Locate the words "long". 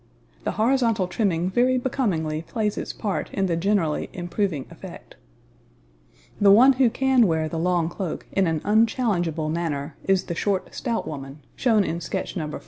7.59-7.87